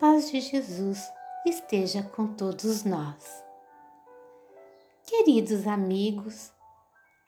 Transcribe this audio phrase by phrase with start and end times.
[0.00, 1.10] paz de Jesus
[1.44, 3.44] esteja com todos nós.
[5.04, 6.52] Queridos amigos,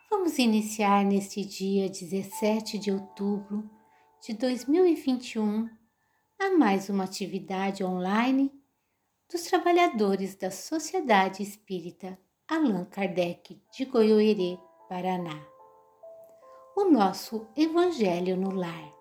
[0.08, 3.68] vamos iniciar neste dia 17 de outubro
[4.24, 5.68] de 2021
[6.38, 8.52] a mais uma atividade online
[9.30, 12.16] dos trabalhadores da Sociedade Espírita
[12.48, 14.56] Allan Kardec de Goiôerê,
[14.88, 15.44] Paraná.
[16.76, 18.99] O nosso Evangelho no Lar.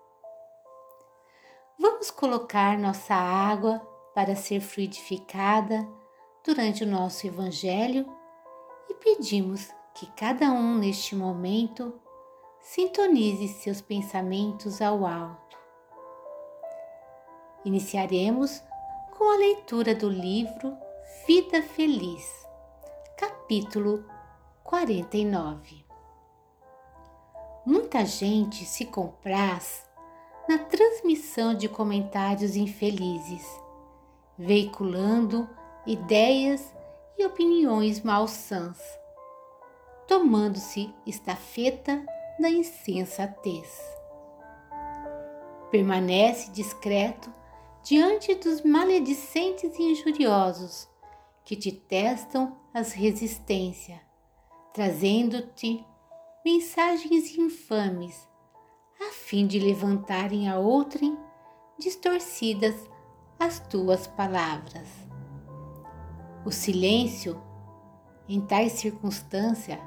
[1.82, 3.78] Vamos colocar nossa água
[4.14, 5.88] para ser fluidificada
[6.44, 8.06] durante o nosso Evangelho
[8.86, 11.98] e pedimos que cada um neste momento
[12.60, 15.56] sintonize seus pensamentos ao alto.
[17.64, 18.62] Iniciaremos
[19.16, 20.76] com a leitura do livro
[21.26, 22.46] Vida Feliz,
[23.16, 24.04] capítulo
[24.64, 25.82] 49.
[27.64, 29.89] Muita gente se compraz
[30.50, 33.46] na transmissão de comentários infelizes,
[34.36, 35.48] veiculando
[35.86, 36.74] ideias
[37.16, 38.76] e opiniões malsãs,
[40.08, 42.04] tomando-se estafeta
[42.40, 43.80] da insensatez.
[45.70, 47.32] Permanece discreto
[47.84, 50.88] diante dos maledicentes e injuriosos
[51.44, 54.00] que te testam as resistências,
[54.74, 55.86] trazendo-te
[56.44, 58.28] mensagens infames,
[59.00, 61.18] a fim de levantarem a outrem
[61.78, 62.74] distorcidas
[63.38, 64.88] as tuas palavras.
[66.44, 67.40] O silêncio,
[68.28, 69.78] em tais circunstâncias,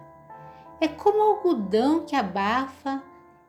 [0.81, 3.03] é como algodão que abafa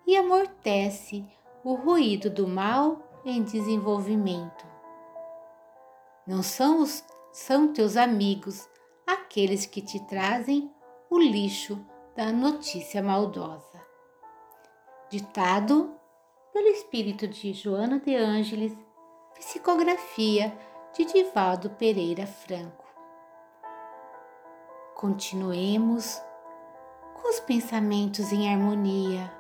[0.07, 1.25] e amortece
[1.65, 4.67] o ruído do mal em desenvolvimento.
[6.27, 8.69] Não são, os, são teus amigos
[9.07, 10.71] aqueles que te trazem
[11.11, 13.74] o lixo da notícia maldosa.
[15.15, 15.95] Ditado
[16.53, 18.77] pelo espírito de Joana de Ângeles,
[19.37, 20.53] psicografia
[20.93, 22.85] de Divaldo Pereira Franco.
[24.97, 26.21] Continuemos
[27.15, 29.33] com os pensamentos em harmonia.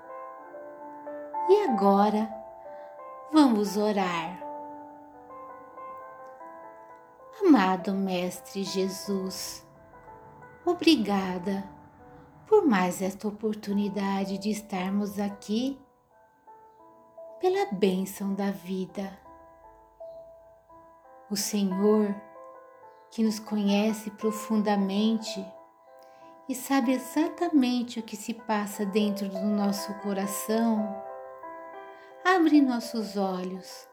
[1.48, 2.32] E agora,
[3.32, 4.40] vamos orar.
[7.44, 9.66] Amado Mestre Jesus,
[10.64, 11.73] obrigada
[12.46, 15.78] por mais esta oportunidade de estarmos aqui
[17.40, 19.18] pela bênção da vida.
[21.30, 22.14] O Senhor,
[23.10, 25.44] que nos conhece profundamente
[26.48, 31.02] e sabe exatamente o que se passa dentro do nosso coração,
[32.24, 33.88] abre nossos olhos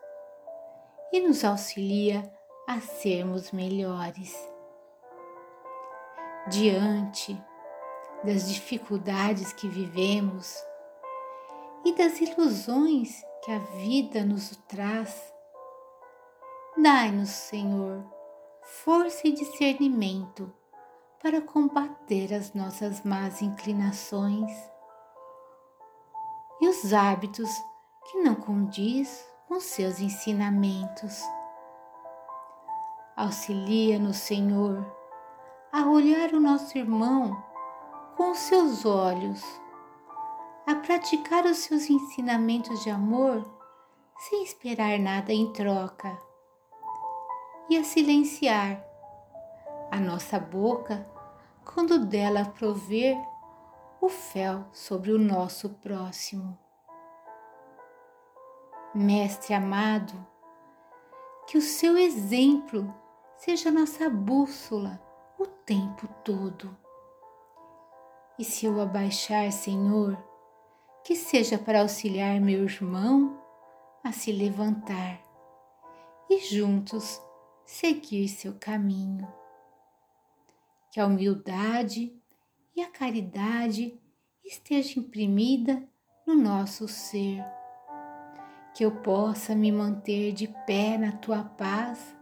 [1.14, 2.24] e nos auxilia
[2.68, 4.36] a sermos melhores.
[6.48, 7.42] Diante
[8.24, 10.56] das dificuldades que vivemos
[11.84, 15.34] e das ilusões que a vida nos traz.
[16.78, 18.04] Dai-nos, Senhor,
[18.64, 20.54] força e discernimento
[21.22, 24.52] para combater as nossas más inclinações
[26.60, 27.50] e os hábitos
[28.12, 31.22] que não condiz com seus ensinamentos.
[33.16, 34.86] Auxilia-nos, Senhor,
[35.72, 37.51] a olhar o nosso irmão
[38.16, 39.42] com seus olhos,
[40.68, 43.44] a praticar os seus ensinamentos de amor
[44.18, 46.18] sem esperar nada em troca,
[47.70, 48.84] e a silenciar
[49.90, 51.08] a nossa boca
[51.64, 53.18] quando dela prover
[54.00, 56.58] o fel sobre o nosso próximo.
[58.94, 60.14] Mestre amado,
[61.48, 62.94] que o seu exemplo
[63.38, 65.02] seja nossa bússola
[65.40, 66.81] o tempo todo
[68.40, 70.18] e se eu abaixar, Senhor,
[71.04, 73.40] que seja para auxiliar meu irmão
[74.04, 75.22] a se levantar
[76.30, 77.22] e juntos
[77.66, 79.28] seguir seu caminho.
[80.92, 82.14] Que a humildade
[82.76, 84.00] e a caridade
[84.44, 85.88] esteja imprimida
[86.26, 87.44] no nosso ser.
[88.74, 92.16] Que eu possa me manter de pé na tua paz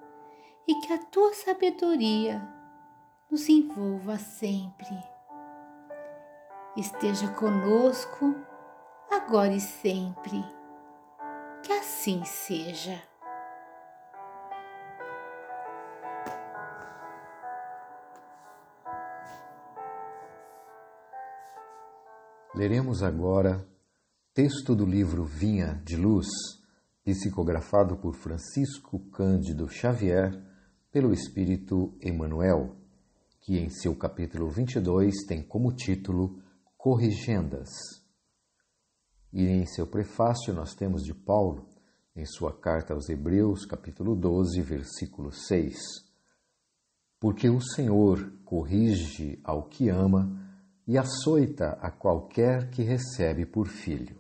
[0.67, 2.41] e que a tua sabedoria
[3.29, 4.97] nos envolva sempre
[6.75, 8.35] esteja conosco
[9.09, 10.43] agora e sempre.
[11.63, 13.01] Que assim seja.
[22.55, 23.65] Leremos agora
[24.33, 26.27] texto do livro Vinha de Luz,
[27.03, 30.31] psicografado por Francisco Cândido Xavier
[30.91, 32.75] pelo Espírito Emmanuel,
[33.41, 36.41] que em seu capítulo 22 tem como título
[36.79, 37.67] corrigendas.
[39.33, 41.67] E em seu prefácio nós temos de Paulo,
[42.15, 45.75] em sua carta aos Hebreus, capítulo 12, versículo 6.
[47.19, 50.41] Porque o Senhor corrige ao que ama
[50.87, 54.17] e açoita a qualquer que recebe por filho.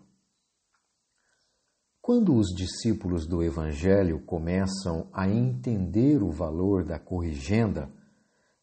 [2.01, 7.89] Quando os discípulos do Evangelho começam a entender o valor da corrigenda,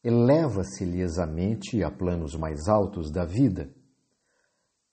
[0.04, 3.74] eleva-se-lhes a mente a planos mais altos da vida.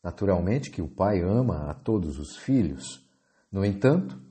[0.03, 3.07] Naturalmente que o pai ama a todos os filhos.
[3.51, 4.21] No entanto,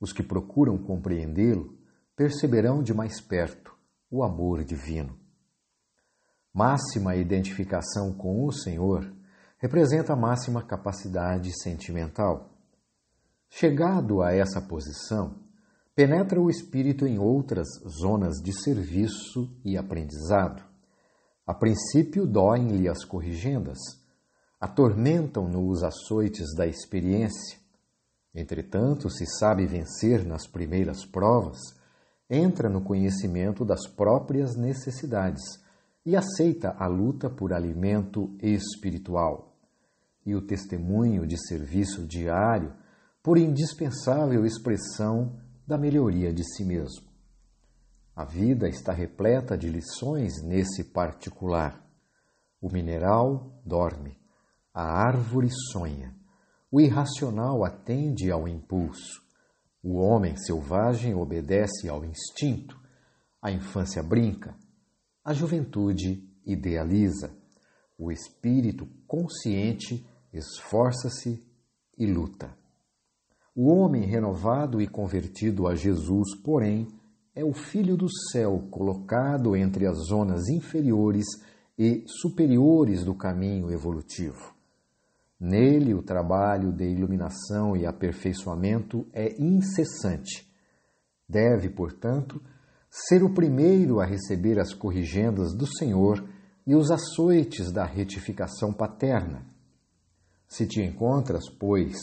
[0.00, 1.76] os que procuram compreendê-lo
[2.16, 3.76] perceberão de mais perto
[4.10, 5.18] o amor divino.
[6.52, 9.12] Máxima identificação com o Senhor
[9.58, 12.50] representa a máxima capacidade sentimental.
[13.50, 15.36] Chegado a essa posição,
[15.94, 17.66] penetra o espírito em outras
[18.00, 20.62] zonas de serviço e aprendizado.
[21.46, 23.78] A princípio doem-lhe as corrigendas,
[24.60, 27.58] atormentam-no os açoites da experiência.
[28.34, 31.58] Entretanto, se sabe vencer nas primeiras provas,
[32.28, 35.42] entra no conhecimento das próprias necessidades
[36.04, 39.56] e aceita a luta por alimento espiritual.
[40.24, 42.74] E o testemunho de serviço diário
[43.22, 47.08] por indispensável expressão da melhoria de si mesmo.
[48.14, 51.84] A vida está repleta de lições nesse particular.
[52.60, 54.18] O mineral dorme,
[54.74, 56.14] a árvore sonha,
[56.70, 59.22] o irracional atende ao impulso,
[59.82, 62.78] o homem selvagem obedece ao instinto,
[63.40, 64.56] a infância brinca,
[65.24, 67.30] a juventude idealiza,
[67.98, 71.42] o espírito consciente esforça-se
[71.96, 72.56] e luta.
[73.54, 76.86] O homem renovado e convertido a Jesus, porém,
[77.34, 81.26] é o Filho do céu colocado entre as zonas inferiores
[81.76, 84.57] e superiores do caminho evolutivo.
[85.40, 90.52] Nele, o trabalho de iluminação e aperfeiçoamento é incessante.
[91.28, 92.42] Deve, portanto,
[92.90, 96.28] ser o primeiro a receber as corrigendas do Senhor
[96.66, 99.46] e os açoites da retificação paterna.
[100.48, 101.96] Se te encontras, pois,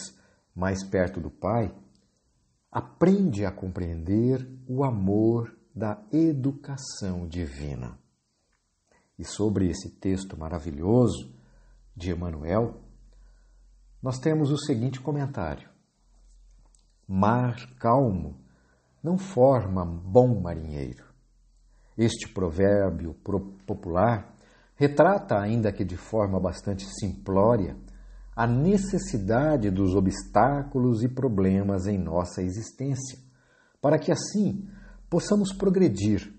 [0.55, 1.75] mais perto do Pai,
[2.71, 7.99] aprende a compreender o amor da educação divina.
[9.17, 11.33] E sobre esse texto maravilhoso
[11.95, 12.84] de Emmanuel,
[14.05, 15.67] nós temos o seguinte comentário:
[17.07, 18.37] Mar calmo
[19.01, 21.03] não forma bom marinheiro.
[21.97, 23.15] Este provérbio
[23.65, 24.31] popular
[24.75, 27.75] retrata, ainda que de forma bastante simplória,
[28.35, 33.17] a necessidade dos obstáculos e problemas em nossa existência,
[33.81, 34.69] para que assim
[35.09, 36.31] possamos progredir,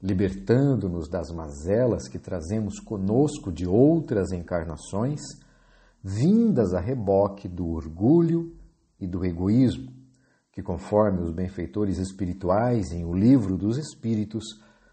[0.00, 5.20] libertando-nos das mazelas que trazemos conosco de outras encarnações,
[6.02, 8.56] vindas a reboque do orgulho
[8.98, 9.92] e do egoísmo,
[10.50, 14.44] que, conforme os benfeitores espirituais em O Livro dos Espíritos,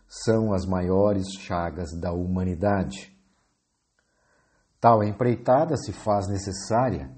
[0.07, 3.15] são as maiores chagas da humanidade.
[4.79, 7.11] Tal empreitada se faz necessária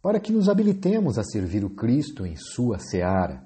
[0.00, 3.44] para que nos habilitemos a servir o Cristo em sua seara,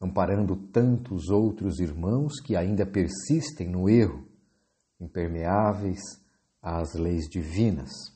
[0.00, 4.28] amparando tantos outros irmãos que ainda persistem no erro,
[5.00, 6.00] impermeáveis
[6.60, 8.13] às leis divinas.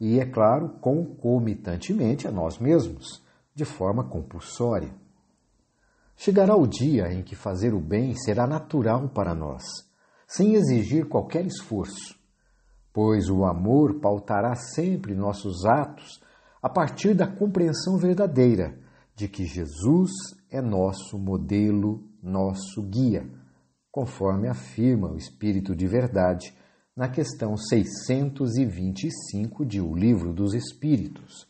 [0.00, 3.22] E, é claro, concomitantemente a nós mesmos,
[3.54, 4.94] de forma compulsória.
[6.16, 9.64] Chegará o dia em que fazer o bem será natural para nós,
[10.26, 12.20] sem exigir qualquer esforço
[12.92, 16.20] pois o amor pautará sempre nossos atos
[16.62, 18.78] a partir da compreensão verdadeira
[19.14, 20.10] de que Jesus
[20.50, 23.30] é nosso modelo, nosso guia,
[23.90, 26.54] conforme afirma o Espírito de Verdade
[27.00, 31.48] na questão 625 de O Livro dos Espíritos.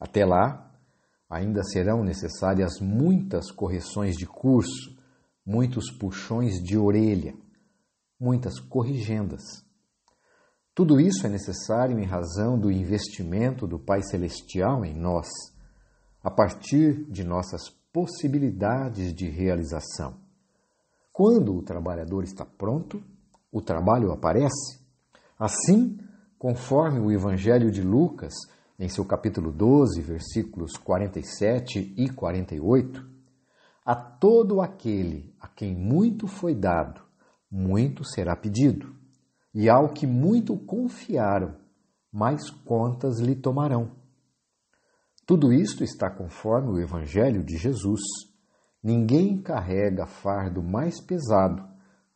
[0.00, 0.68] Até lá,
[1.28, 4.98] ainda serão necessárias muitas correções de curso,
[5.46, 7.36] muitos puxões de orelha,
[8.18, 9.62] muitas corrigendas
[10.80, 15.28] tudo isso é necessário em razão do investimento do Pai Celestial em nós,
[16.24, 20.16] a partir de nossas possibilidades de realização.
[21.12, 23.04] Quando o trabalhador está pronto,
[23.52, 24.80] o trabalho aparece.
[25.38, 25.98] Assim,
[26.38, 28.32] conforme o Evangelho de Lucas,
[28.78, 33.08] em seu capítulo 12, versículos 47 e 48,
[33.84, 37.00] a todo aquele a quem muito foi dado,
[37.50, 38.94] muito será pedido
[39.52, 41.56] e ao que muito confiaram,
[42.12, 43.92] mais contas lhe tomarão.
[45.26, 48.00] Tudo isto está conforme o Evangelho de Jesus.
[48.82, 51.69] Ninguém carrega fardo mais pesado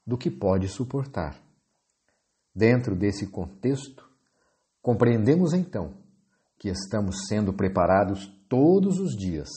[0.07, 1.41] do que pode suportar.
[2.55, 4.09] Dentro desse contexto,
[4.81, 5.95] compreendemos então
[6.59, 9.49] que estamos sendo preparados todos os dias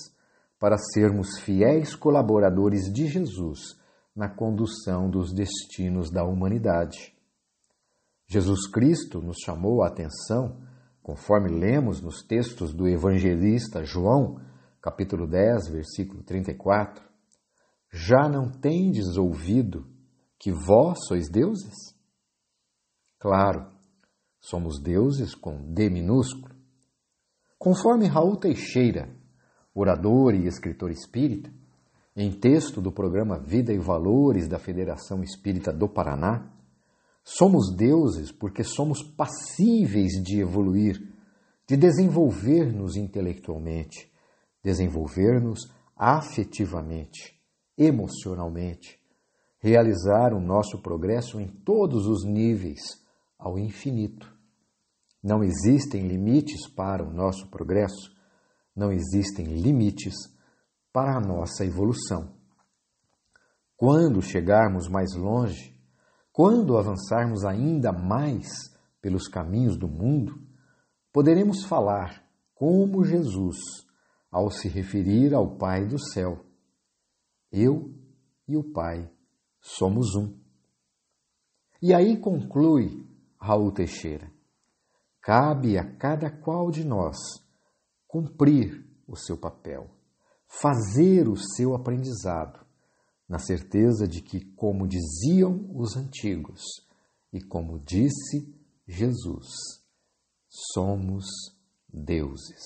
[0.60, 3.78] para sermos fiéis colaboradores de Jesus
[4.16, 7.16] na condução dos destinos da humanidade.
[8.26, 10.60] Jesus Cristo nos chamou a atenção,
[11.04, 14.42] conforme lemos nos textos do evangelista João,
[14.82, 17.06] capítulo 10, versículo 34.
[17.92, 19.86] Já não tendes ouvido
[20.40, 21.96] que vós sois deuses?
[23.20, 23.72] Claro,
[24.40, 26.56] somos deuses com D minúsculo.
[27.58, 29.10] Conforme Raul Teixeira,
[29.74, 31.52] orador e escritor espírita,
[32.16, 36.52] em texto do programa Vida e Valores da Federação Espírita do Paraná,
[37.24, 40.98] somos deuses porque somos passíveis de evoluir,
[41.68, 44.12] de desenvolver-nos intelectualmente,
[44.64, 45.60] desenvolver-nos
[45.96, 47.40] afetivamente,
[47.78, 48.97] emocionalmente,
[49.68, 53.04] realizar o nosso progresso em todos os níveis,
[53.38, 54.34] ao infinito.
[55.22, 58.16] Não existem limites para o nosso progresso,
[58.74, 60.16] não existem limites
[60.94, 62.34] para a nossa evolução.
[63.76, 65.78] Quando chegarmos mais longe,
[66.32, 68.48] quando avançarmos ainda mais
[69.02, 70.42] pelos caminhos do mundo,
[71.12, 72.24] poderemos falar
[72.56, 73.58] como Jesus
[74.32, 76.46] ao se referir ao Pai do céu.
[77.52, 77.94] Eu
[78.48, 79.12] e o Pai
[79.76, 80.34] somos um.
[81.82, 83.06] E aí conclui
[83.40, 84.32] Raul Teixeira:
[85.22, 87.18] cabe a cada qual de nós
[88.08, 89.90] cumprir o seu papel,
[90.48, 92.66] fazer o seu aprendizado,
[93.28, 96.64] na certeza de que, como diziam os antigos
[97.34, 98.56] e como disse
[98.88, 99.48] Jesus,
[100.48, 101.26] somos
[101.88, 102.64] deuses.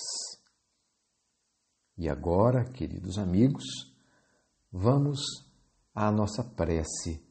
[1.97, 3.63] E agora, queridos amigos,
[4.71, 5.50] vamos
[5.93, 7.21] à nossa prece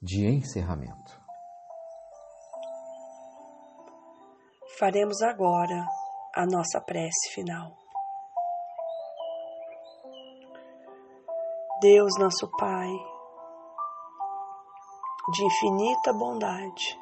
[0.00, 1.20] de encerramento.
[4.78, 5.86] Faremos agora
[6.34, 7.76] a nossa prece final.
[11.80, 12.90] Deus, nosso Pai,
[15.32, 16.98] de infinita bondade,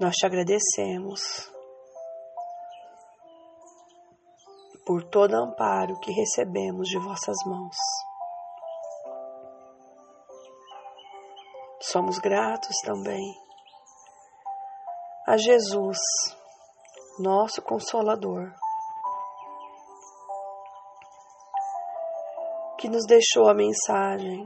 [0.00, 1.57] nós te agradecemos
[4.88, 7.76] por todo amparo que recebemos de vossas mãos.
[11.78, 13.34] Somos gratos também
[15.26, 15.98] a Jesus,
[17.18, 18.50] nosso Consolador,
[22.78, 24.42] que nos deixou a mensagem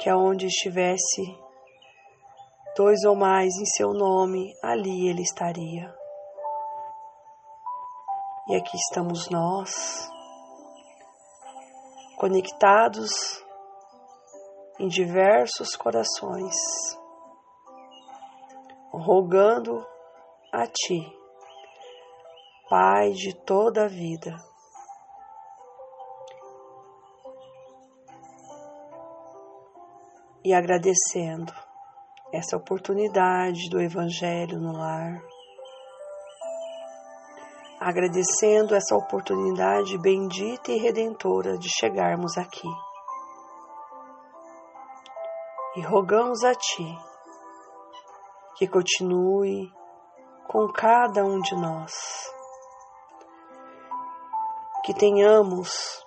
[0.00, 1.22] que aonde estivesse
[2.76, 6.01] dois ou mais em seu nome, ali ele estaria.
[8.48, 10.10] E aqui estamos nós,
[12.18, 13.10] conectados
[14.80, 16.54] em diversos corações
[18.92, 19.86] rogando
[20.52, 21.00] a Ti,
[22.68, 24.36] Pai de toda a vida.
[30.44, 31.52] E agradecendo
[32.32, 35.22] essa oportunidade do Evangelho no lar,
[37.82, 42.68] agradecendo essa oportunidade bendita e redentora de chegarmos aqui.
[45.76, 46.98] E rogamos a Ti
[48.56, 49.72] que continue
[50.46, 51.92] com cada um de nós.
[54.84, 56.04] Que tenhamos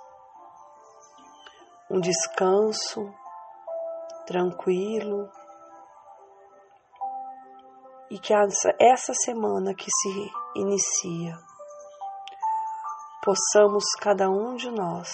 [1.90, 3.14] um descanso
[4.26, 5.30] tranquilo
[8.10, 11.45] e que essa semana que se inicia
[13.26, 15.10] possamos cada um de nós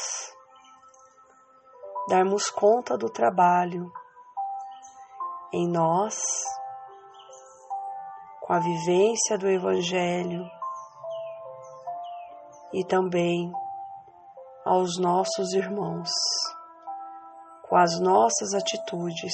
[2.10, 3.90] darmos conta do trabalho
[5.54, 6.18] em nós
[8.42, 10.44] com a vivência do Evangelho
[12.74, 13.50] e também
[14.66, 16.10] aos nossos irmãos,
[17.70, 19.32] com as nossas atitudes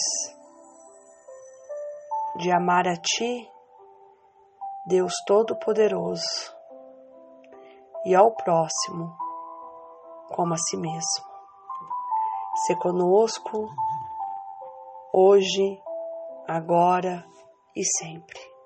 [2.37, 3.51] de amar a Ti,
[4.85, 6.56] Deus Todo-Poderoso,
[8.07, 9.13] e ao próximo
[10.29, 11.25] como a si mesmo.
[12.65, 13.67] Se conosco,
[15.13, 15.77] hoje,
[16.47, 17.27] agora
[17.75, 18.56] e sempre.